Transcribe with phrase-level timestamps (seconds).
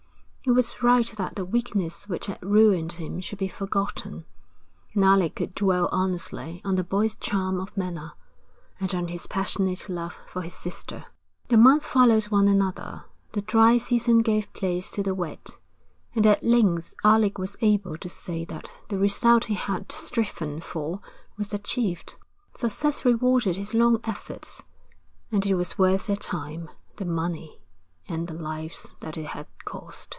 [0.43, 4.25] It was right that the weakness which had ruined him should be forgotten,
[4.91, 8.13] and Alec could dwell honestly on the boy's charm of manner,
[8.79, 11.05] and on his passionate love for his sister.
[11.49, 15.51] The months followed one another, the dry season gave place to the wet,
[16.15, 21.01] and at length Alec was able to say that the result he had striven for
[21.37, 22.15] was achieved.
[22.55, 24.63] Success rewarded his long efforts,
[25.31, 27.61] and it was worth the time, the money,
[28.09, 30.09] and the lives that it had cost.